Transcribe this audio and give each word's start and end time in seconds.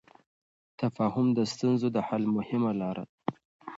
تفاهم 0.79 1.27
د 1.37 1.39
ستونزو 1.53 1.87
د 1.95 1.97
حل 2.07 2.23
مهمه 2.35 2.71
لار 2.81 2.97
ده. 3.07 3.15